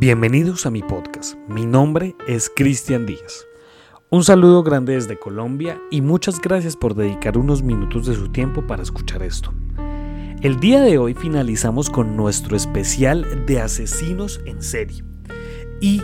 [0.00, 1.34] Bienvenidos a mi podcast.
[1.48, 3.48] Mi nombre es Cristian Díaz.
[4.10, 8.64] Un saludo grande desde Colombia y muchas gracias por dedicar unos minutos de su tiempo
[8.64, 9.52] para escuchar esto.
[10.40, 15.02] El día de hoy finalizamos con nuestro especial de asesinos en serie
[15.80, 16.00] y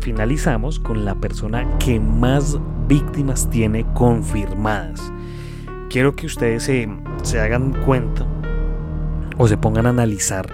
[0.00, 5.00] finalizamos con la persona que más víctimas tiene confirmadas.
[5.88, 6.88] Quiero que ustedes se,
[7.22, 8.26] se hagan cuenta
[9.38, 10.52] o se pongan a analizar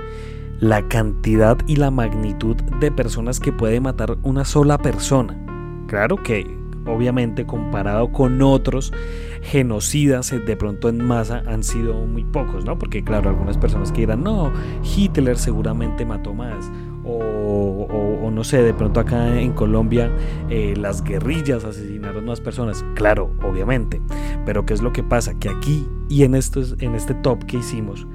[0.63, 5.37] la cantidad y la magnitud de personas que puede matar una sola persona.
[5.89, 8.93] Claro que obviamente comparado con otros
[9.43, 12.79] genocidas eh, de pronto en masa han sido muy pocos, ¿no?
[12.79, 14.53] Porque claro, algunas personas que dirán, no,
[14.85, 16.71] Hitler seguramente mató más.
[17.05, 20.13] O, no sé, de pronto acá en Colombia
[20.49, 22.85] eh, las guerrillas asesinaron más personas.
[22.95, 24.01] Claro, obviamente.
[24.47, 25.35] Pero ¿qué es lo que pasa?
[25.35, 28.07] Que aquí y en, estos, en este top que hicimos,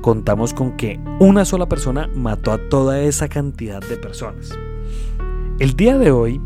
[0.00, 4.56] contamos con que una sola persona mató a toda esa cantidad de personas.
[5.58, 6.40] El día de hoy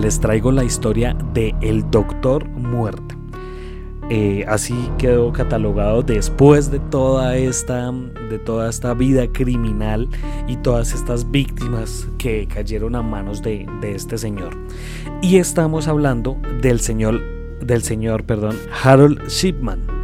[0.00, 3.16] les traigo la historia de El Doctor Muerte.
[4.10, 10.08] Eh, así quedó catalogado después de toda esta de toda esta vida criminal
[10.46, 14.56] y todas estas víctimas que cayeron a manos de, de este señor
[15.20, 17.20] y estamos hablando del señor
[17.60, 19.97] del señor perdón Harold Shipman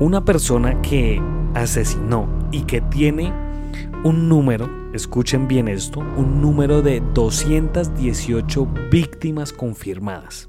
[0.00, 1.22] una persona que
[1.54, 3.32] asesinó y que tiene
[4.02, 10.48] un número, escuchen bien esto, un número de 218 víctimas confirmadas.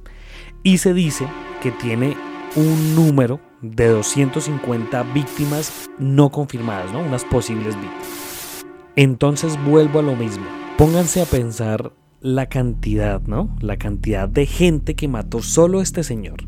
[0.64, 1.28] Y se dice
[1.62, 2.16] que tiene
[2.56, 7.00] un número de 250 víctimas no confirmadas, ¿no?
[7.00, 8.66] Unas posibles víctimas.
[8.96, 10.46] Entonces vuelvo a lo mismo.
[10.78, 11.92] Pónganse a pensar
[12.22, 13.54] la cantidad, ¿no?
[13.60, 16.44] La cantidad de gente que mató solo este señor.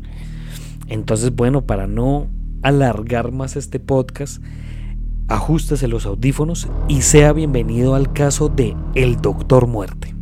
[0.88, 2.28] Entonces, bueno, para no
[2.64, 4.42] alargar más este podcast,
[5.28, 10.14] ajustese los audífonos y sea bienvenido al caso de El Doctor Muerte.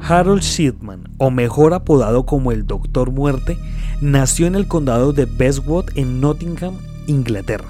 [0.00, 3.58] Harold Shipman, o mejor apodado como el Doctor Muerte,
[4.00, 7.68] nació en el condado de Bestwood en Nottingham, Inglaterra.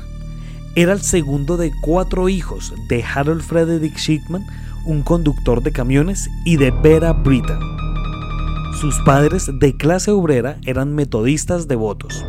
[0.75, 4.47] Era el segundo de cuatro hijos de Harold Frederick Shipman,
[4.87, 7.61] un conductor de camiones, y de Vera Britton,
[8.81, 12.25] sus padres, de clase obrera, eran metodistas devotos.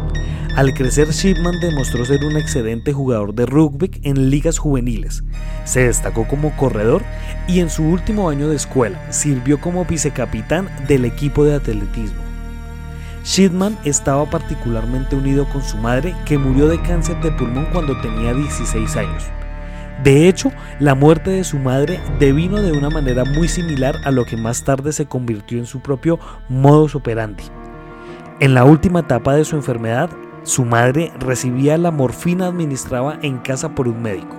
[0.55, 5.23] Al crecer, Shipman demostró ser un excelente jugador de rugby en ligas juveniles.
[5.65, 7.01] Se destacó como corredor
[7.47, 12.21] y en su último año de escuela sirvió como vicecapitán del equipo de atletismo.
[13.23, 18.33] Shipman estaba particularmente unido con su madre, que murió de cáncer de pulmón cuando tenía
[18.33, 19.23] 16 años.
[20.03, 24.25] De hecho, la muerte de su madre devino de una manera muy similar a lo
[24.25, 26.19] que más tarde se convirtió en su propio
[26.49, 27.43] modus operandi.
[28.41, 30.09] En la última etapa de su enfermedad,
[30.43, 34.35] su madre recibía la morfina administrada en casa por un médico.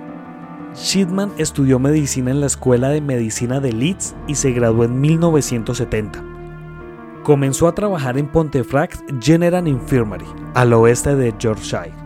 [0.75, 6.23] Shidman estudió medicina en la Escuela de Medicina de Leeds y se graduó en 1970.
[7.23, 12.04] Comenzó a trabajar en Pontefract General Infirmary, al oeste de Yorkshire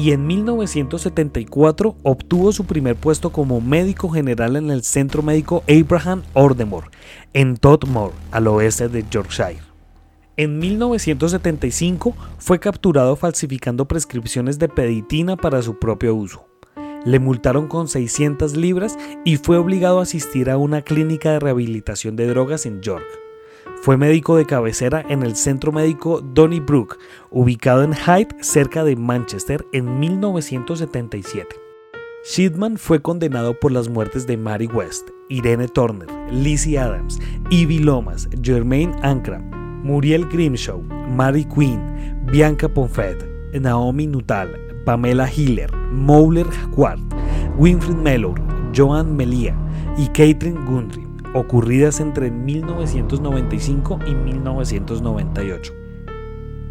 [0.00, 6.22] y en 1974 obtuvo su primer puesto como médico general en el Centro Médico Abraham
[6.32, 6.86] Ordemore,
[7.34, 9.60] en Totmore, al oeste de Yorkshire.
[10.38, 16.46] En 1975 fue capturado falsificando prescripciones de peditina para su propio uso.
[17.04, 18.96] Le multaron con 600 libras
[19.26, 23.04] y fue obligado a asistir a una clínica de rehabilitación de drogas en York.
[23.82, 26.98] Fue médico de cabecera en el Centro Médico Donnybrook,
[27.30, 31.56] ubicado en Hyde, cerca de Manchester, en 1977.
[32.26, 37.18] Shidman fue condenado por las muertes de Mary West, Irene Turner, Lizzie Adams,
[37.48, 39.48] Ivy Lomas, Germaine Ancram,
[39.82, 43.16] Muriel Grimshaw, Mary Quinn, Bianca Ponfet,
[43.58, 47.00] Naomi Nuttall, Pamela Hiller, Mowler Quart,
[47.56, 48.38] Winfried Mellor,
[48.76, 49.56] Joan Melia
[49.96, 55.72] y Caitlin Gundry ocurridas entre 1995 y 1998.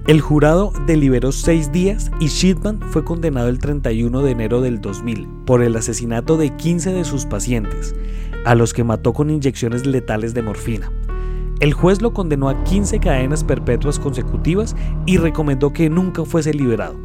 [0.07, 5.27] El jurado deliberó seis días y Shipman fue condenado el 31 de enero del 2000
[5.45, 7.93] por el asesinato de 15 de sus pacientes,
[8.43, 10.91] a los que mató con inyecciones letales de morfina.
[11.59, 16.95] El juez lo condenó a 15 cadenas perpetuas consecutivas y recomendó que nunca fuese liberado.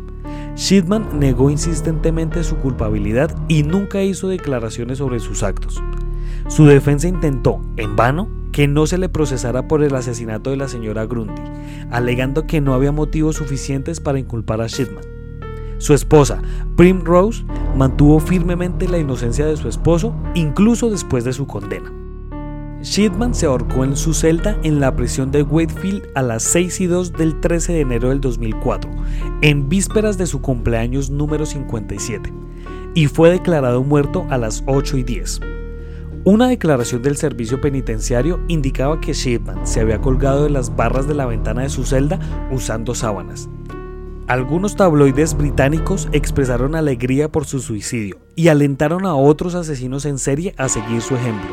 [0.57, 5.83] Shipman negó insistentemente su culpabilidad y nunca hizo declaraciones sobre sus actos.
[6.49, 10.69] Su defensa intentó, en vano, que no se le procesara por el asesinato de la
[10.69, 11.43] señora Grundy,
[11.91, 15.05] alegando que no había motivos suficientes para inculpar a Shipman.
[15.79, 16.41] Su esposa,
[16.77, 17.45] Primrose,
[17.77, 21.93] mantuvo firmemente la inocencia de su esposo, incluso después de su condena.
[22.81, 26.87] Shipman se ahorcó en su celda en la prisión de Wakefield a las 6 y
[26.87, 28.91] 2 del 13 de enero del 2004,
[29.41, 32.33] en vísperas de su cumpleaños número 57
[32.95, 35.41] y fue declarado muerto a las 8 y 10.
[36.27, 41.13] Una declaración del servicio penitenciario indicaba que Shipman se había colgado de las barras de
[41.13, 42.19] la ventana de su celda
[42.51, 43.51] usando sábanas.
[44.27, 50.55] Algunos tabloides británicos expresaron alegría por su suicidio y alentaron a otros asesinos en serie
[50.57, 51.51] a seguir su ejemplo.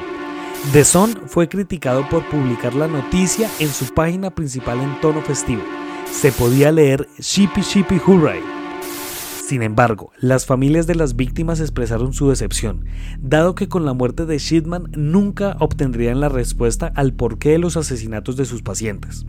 [0.71, 5.63] The Sun fue criticado por publicar la noticia en su página principal en tono festivo.
[6.09, 8.60] Se podía leer Shippy Shippy Hooray.
[9.51, 12.86] Sin embargo, las familias de las víctimas expresaron su decepción,
[13.19, 17.75] dado que con la muerte de Shipman nunca obtendrían la respuesta al porqué de los
[17.75, 19.25] asesinatos de sus pacientes.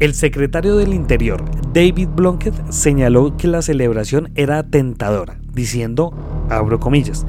[0.00, 6.12] El secretario del Interior, David Blunkett, señaló que la celebración era tentadora, diciendo,
[6.50, 7.24] abro comillas,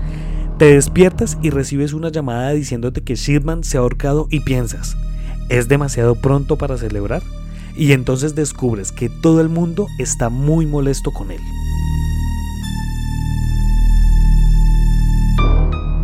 [0.58, 4.98] te despiertas y recibes una llamada diciéndote que Shipman se ha ahorcado y piensas,
[5.50, 7.22] ¿es demasiado pronto para celebrar?
[7.80, 11.40] Y entonces descubres que todo el mundo está muy molesto con él.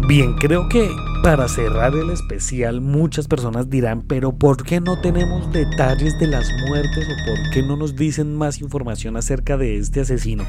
[0.07, 0.89] Bien, creo que
[1.21, 6.49] para cerrar el especial, muchas personas dirán, pero ¿por qué no tenemos detalles de las
[6.65, 10.45] muertes o por qué no nos dicen más información acerca de este asesino?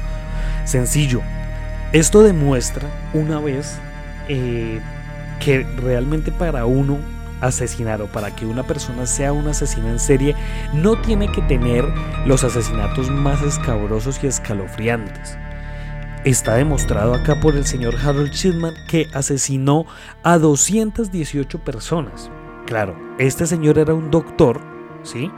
[0.63, 1.21] Sencillo,
[1.91, 3.77] esto demuestra una vez
[4.29, 4.79] eh,
[5.43, 10.35] que realmente para uno asesinar o para que una persona sea un asesino en serie
[10.73, 11.85] no tiene que tener
[12.25, 15.37] los asesinatos más escabrosos y escalofriantes.
[16.23, 19.85] Está demostrado acá por el señor Harold Shipman que asesinó
[20.23, 22.29] a 218 personas.
[22.65, 24.59] Claro, este señor era un doctor,
[25.03, 25.31] ¿sí?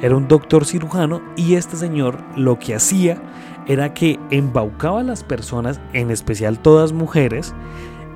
[0.00, 3.20] Era un doctor cirujano y este señor lo que hacía
[3.66, 7.54] era que embaucaba a las personas, en especial todas mujeres,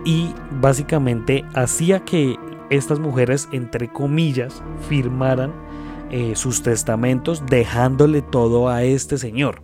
[0.04, 2.36] y básicamente hacía que
[2.70, 5.52] estas mujeres, entre comillas, firmaran
[6.10, 9.62] eh, sus testamentos dejándole todo a este señor.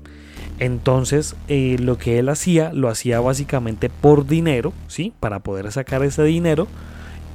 [0.58, 5.12] Entonces, eh, lo que él hacía, lo hacía básicamente por dinero, ¿sí?
[5.20, 6.66] Para poder sacar ese dinero,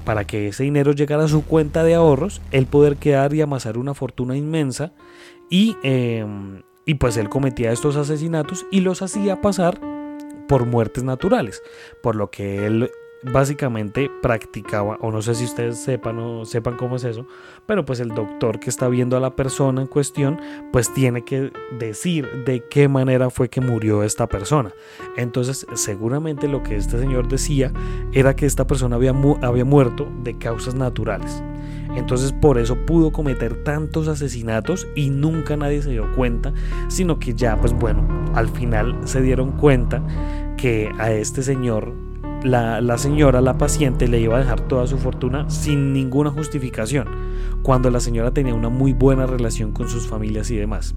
[0.05, 3.77] para que ese dinero llegara a su cuenta de ahorros, él poder quedar y amasar
[3.77, 4.91] una fortuna inmensa.
[5.49, 9.79] Y, em, y pues él cometía estos asesinatos y los hacía pasar
[10.47, 11.63] por muertes naturales,
[12.03, 12.91] por lo que él
[13.31, 17.25] básicamente practicaba, o no sé si ustedes sepan o sepan cómo es eso,
[17.65, 20.39] pero pues el doctor que está viendo a la persona en cuestión,
[20.71, 24.71] pues tiene que decir de qué manera fue que murió esta persona.
[25.17, 27.71] Entonces, seguramente lo que este señor decía
[28.13, 31.41] era que esta persona había, había muerto de causas naturales.
[31.95, 36.53] Entonces por eso pudo cometer tantos asesinatos y nunca nadie se dio cuenta,
[36.89, 40.03] sino que ya pues bueno, al final se dieron cuenta
[40.57, 41.93] que a este señor
[42.43, 47.07] la, señora, la paciente, le iba a dejar toda su fortuna sin ninguna justificación,
[47.63, 50.95] cuando la señora tenía una muy buena relación con sus familias y demás.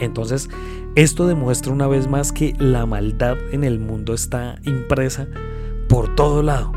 [0.00, 0.48] Entonces,
[0.94, 5.28] esto demuestra una vez más que la maldad en el mundo está impresa
[5.88, 6.72] por todo lado.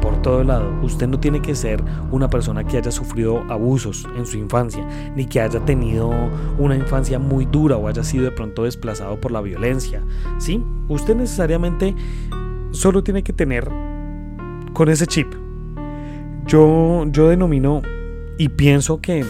[0.00, 0.72] Por todo lado.
[0.82, 5.26] Usted no tiene que ser una persona que haya sufrido abusos en su infancia, ni
[5.26, 6.10] que haya tenido
[6.56, 10.02] una infancia muy dura o haya sido de pronto desplazado por la violencia.
[10.38, 10.64] ¿Sí?
[10.88, 11.94] Usted necesariamente
[12.70, 13.68] solo tiene que tener
[14.72, 15.32] con ese chip.
[16.46, 17.82] Yo, yo denomino
[18.38, 19.24] y pienso que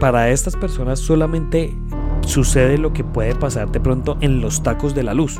[0.00, 1.74] para estas personas solamente
[2.22, 5.38] sucede lo que puede pasar de pronto en los tacos de la luz.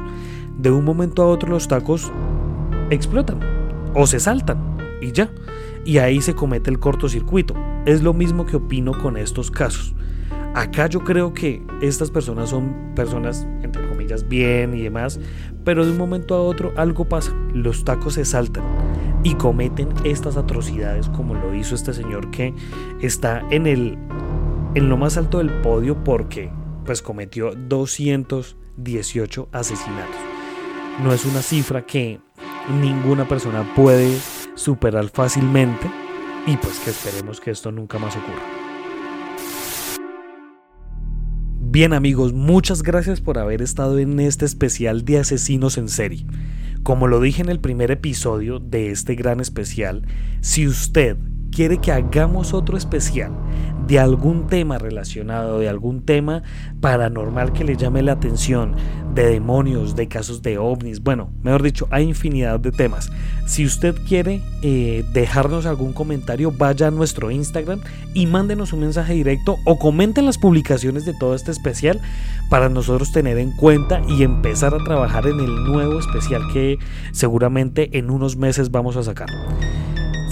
[0.59, 2.13] De un momento a otro los tacos
[2.91, 3.41] explotan
[3.95, 5.31] o se saltan y ya.
[5.85, 7.55] Y ahí se comete el cortocircuito.
[7.87, 9.95] Es lo mismo que opino con estos casos.
[10.55, 15.21] Acá yo creo que estas personas son personas, entre comillas, bien y demás,
[15.65, 18.65] pero de un momento a otro algo pasa, los tacos se saltan
[19.25, 22.53] y cometen estas atrocidades como lo hizo este señor que
[23.01, 23.99] está en el
[24.75, 26.51] en lo más alto del podio porque
[26.85, 30.17] pues cometió 218 asesinatos.
[31.03, 32.21] No es una cifra que
[32.81, 34.17] ninguna persona puede
[34.55, 35.91] superar fácilmente
[36.47, 38.62] y pues que esperemos que esto nunca más ocurra.
[41.73, 46.27] Bien amigos, muchas gracias por haber estado en este especial de asesinos en serie.
[46.83, 50.03] Como lo dije en el primer episodio de este gran especial,
[50.43, 51.17] si usted
[51.53, 53.31] quiere que hagamos otro especial
[53.87, 56.43] de algún tema relacionado, de algún tema
[56.81, 58.75] paranormal que le llame la atención,
[59.15, 63.11] de demonios, de casos de ovnis, bueno, mejor dicho, hay infinidad de temas.
[63.47, 67.81] Si usted quiere eh, dejarnos algún comentario, vaya a nuestro Instagram
[68.15, 72.01] y mándenos un mensaje directo o comenten las publicaciones de todo este especial
[72.49, 76.79] para nosotros tener en cuenta y empezar a trabajar en el nuevo especial que
[77.13, 79.29] seguramente en unos meses vamos a sacar.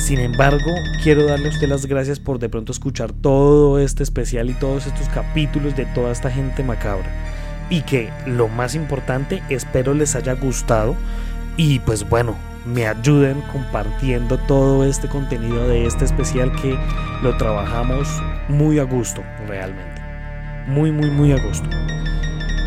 [0.00, 4.48] Sin embargo, quiero darle a usted las gracias por de pronto escuchar todo este especial
[4.48, 7.08] y todos estos capítulos de toda esta gente macabra.
[7.68, 10.96] y que lo más importante espero les haya gustado
[11.56, 12.34] y pues bueno,
[12.66, 16.76] me ayuden compartiendo todo este contenido de este especial que
[17.22, 18.08] lo trabajamos
[18.48, 20.00] muy a gusto realmente.
[20.66, 21.68] Muy, muy, muy a gusto.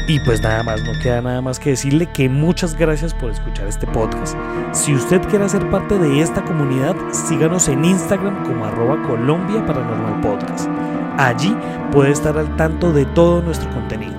[0.08, 3.68] Y pues nada más, no queda nada más que decirle que muchas gracias por escuchar
[3.68, 4.36] este podcast.
[4.74, 10.20] Si usted quiere ser parte de esta comunidad, síganos en Instagram como arroba Colombia Paranormal
[10.20, 10.70] Podcast.
[11.18, 11.56] Allí
[11.92, 14.16] puede estar al tanto de todo nuestro contenido.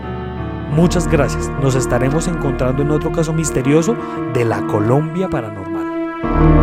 [0.71, 3.95] Muchas gracias, nos estaremos encontrando en otro caso misterioso
[4.33, 6.54] de la Colombia Paranormal.